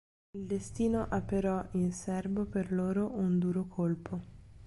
[0.31, 4.19] Il destino ha però in serbo per loro un duro colpo.